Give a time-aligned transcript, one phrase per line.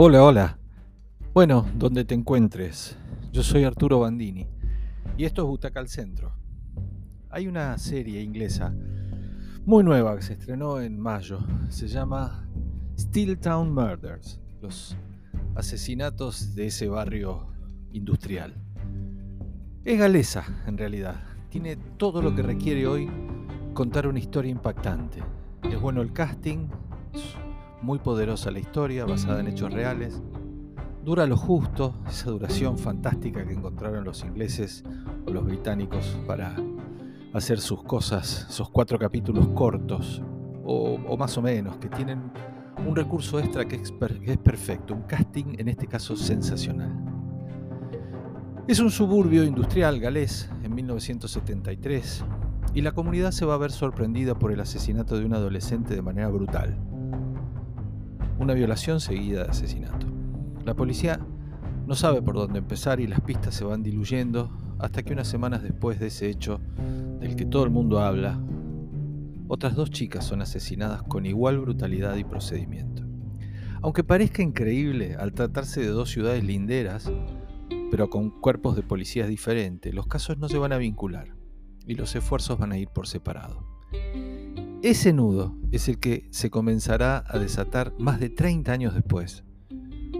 [0.00, 0.58] Hola, hola.
[1.34, 2.96] Bueno, donde te encuentres.
[3.32, 4.46] Yo soy Arturo Bandini
[5.16, 6.32] y esto es Butaca al Centro.
[7.30, 8.72] Hay una serie inglesa
[9.66, 11.40] muy nueva que se estrenó en mayo.
[11.68, 12.48] Se llama
[12.96, 14.96] Steel Town Murders, los
[15.56, 17.48] asesinatos de ese barrio
[17.90, 18.54] industrial.
[19.84, 21.24] Es galesa, en realidad.
[21.48, 23.10] Tiene todo lo que requiere hoy
[23.74, 25.24] contar una historia impactante.
[25.64, 26.68] Es bueno el casting,
[27.82, 30.22] muy poderosa la historia, basada en hechos reales.
[31.04, 34.84] Dura lo justo, esa duración fantástica que encontraron los ingleses
[35.26, 36.56] o los británicos para
[37.32, 40.22] hacer sus cosas, esos cuatro capítulos cortos,
[40.64, 42.30] o, más o menos, que tienen
[42.86, 46.92] un recurso extra que es, que es perfecto, un casting en este caso sensacional.
[48.66, 52.24] Es un suburbio industrial galés en 1973
[52.74, 56.02] y la comunidad se va a ver sorprendida por el asesinato de un adolescente de
[56.02, 56.76] manera brutal
[58.48, 60.06] una violación seguida de asesinato.
[60.64, 61.20] La policía
[61.86, 65.62] no sabe por dónde empezar y las pistas se van diluyendo hasta que unas semanas
[65.62, 66.58] después de ese hecho
[67.20, 68.42] del que todo el mundo habla,
[69.48, 73.02] otras dos chicas son asesinadas con igual brutalidad y procedimiento.
[73.82, 77.12] Aunque parezca increíble al tratarse de dos ciudades linderas,
[77.90, 81.34] pero con cuerpos de policías diferentes, los casos no se van a vincular
[81.86, 83.66] y los esfuerzos van a ir por separado.
[84.82, 89.42] Ese nudo es el que se comenzará a desatar más de 30 años después,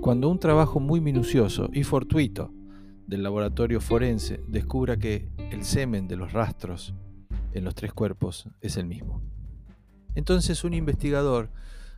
[0.00, 2.52] cuando un trabajo muy minucioso y fortuito
[3.06, 6.94] del laboratorio forense descubra que el semen de los rastros
[7.52, 9.22] en los tres cuerpos es el mismo.
[10.16, 11.50] Entonces un investigador,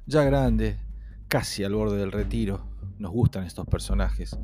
[0.05, 0.77] ya grande,
[1.29, 2.67] casi al borde del retiro,
[2.99, 4.39] nos gustan estos personajes,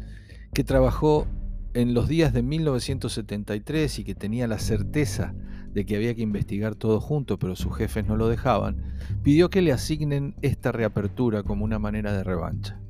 [0.54, 1.26] que trabajó
[1.74, 5.34] en los días de 1973 y que tenía la certeza
[5.72, 8.82] de que había que investigar todo junto, pero sus jefes no lo dejaban,
[9.22, 12.80] pidió que le asignen esta reapertura como una manera de revancha,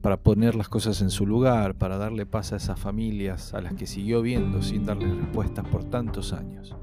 [0.00, 3.74] para poner las cosas en su lugar, para darle paz a esas familias a las
[3.74, 6.74] que siguió viendo sin darle respuestas por tantos años,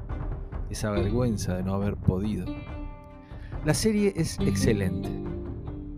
[0.70, 2.46] esa vergüenza de no haber podido.
[3.66, 5.10] La serie es excelente,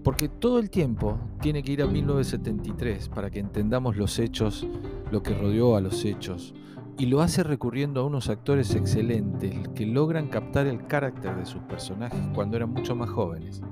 [0.03, 4.66] porque todo el tiempo tiene que ir a 1973 para que entendamos los hechos,
[5.12, 6.56] lo que rodeó a los hechos,
[7.01, 11.63] y lo hace recurriendo a unos actores excelentes que logran captar el carácter de sus
[11.63, 13.63] personajes cuando eran mucho más jóvenes,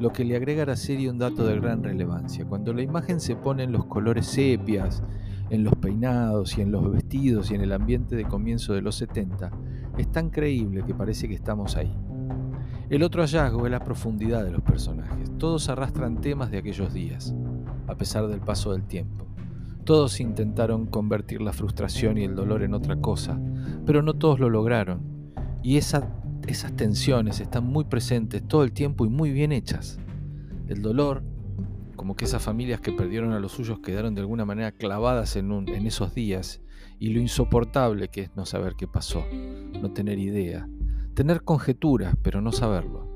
[0.00, 2.44] lo que le agrega a la serie un dato de gran relevancia.
[2.44, 5.02] Cuando la imagen se pone en los colores sepias,
[5.48, 8.96] en los peinados y en los vestidos y en el ambiente de comienzo de los
[8.96, 9.50] 70,
[9.96, 11.96] es tan creíble que parece que estamos ahí.
[12.90, 15.32] El otro hallazgo es la profundidad de los personajes.
[15.38, 17.34] Todos arrastran temas de aquellos días,
[17.86, 19.24] a pesar del paso del tiempo.
[19.84, 23.38] Todos intentaron convertir la frustración y el dolor en otra cosa,
[23.84, 25.02] pero no todos lo lograron.
[25.62, 26.06] Y esas
[26.76, 29.98] tensiones están muy presentes todo el tiempo y muy bien hechas.
[30.68, 31.22] El dolor,
[31.96, 35.52] como que esas familias que perdieron a los suyos quedaron de alguna manera clavadas en,
[35.52, 36.62] en esos días,
[36.98, 39.24] y lo insoportable que es no saber qué pasó,
[39.80, 40.66] no tener idea,
[41.12, 43.13] tener conjeturas, pero no saberlo.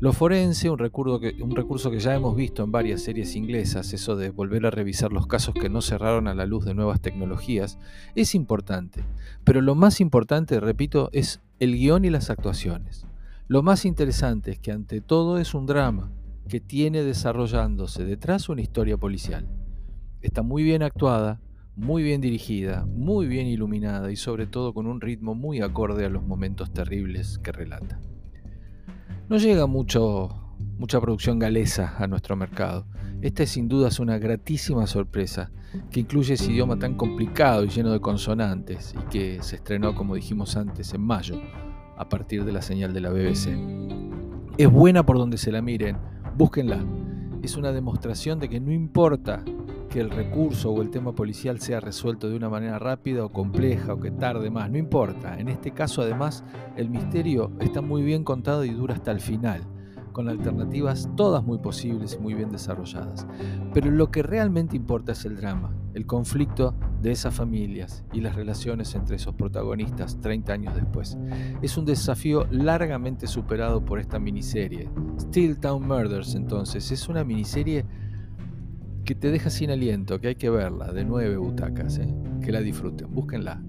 [0.00, 4.66] Lo forense, un recurso, que, ya hemos visto en varias series inglesas, eso de volver
[4.66, 7.78] a revisar los casos que no cerraron a la luz de nuevas tecnologías,
[8.14, 9.04] es importante.
[9.44, 13.06] Pero lo más importante, repito, es el guion y las actuaciones.
[13.46, 16.10] Lo más interesante es que ante todo es un drama
[16.48, 19.46] que tiene desarrollándose detrás una historia policial.
[20.20, 21.40] Está muy bien actuada,
[21.76, 26.10] muy bien dirigida, muy bien iluminada y sobre todo con un ritmo muy acorde a
[26.10, 28.00] los momentos terribles que relata.
[29.26, 30.28] No llega mucho,
[30.78, 32.86] mucha producción galesa a nuestro mercado.
[33.22, 35.50] Esta es sin dudas una gratísima sorpresa,
[35.90, 40.14] que incluye ese idioma tan complicado y lleno de consonantes, y que se estrenó, como
[40.14, 41.40] dijimos antes, en mayo,
[41.96, 43.48] a partir de la señal de la BBC.
[44.58, 45.96] Es buena por donde se la miren,
[46.36, 46.84] búsquenla.
[47.42, 49.42] Es una demostración de que no importa
[49.94, 53.92] que el recurso o el tema policial sea resuelto de una manera rápida o compleja
[53.92, 55.38] o que tarde más, no importa.
[55.38, 56.42] En este caso además
[56.76, 59.60] el misterio está muy bien contado y dura hasta el final,
[60.10, 63.24] con alternativas todas muy posibles y muy bien desarrolladas.
[63.72, 68.34] Pero lo que realmente importa es el drama, el conflicto de esas familias y las
[68.34, 71.16] relaciones entre esos protagonistas 30 años después.
[71.62, 74.90] Es un desafío largamente superado por esta miniserie.
[75.20, 77.86] Steel Town Murders entonces es una miniserie
[79.04, 82.08] que te deja sin aliento, que hay que verla, de nueve butacas, ¿eh?
[82.42, 83.62] que la disfruten, búsquenla.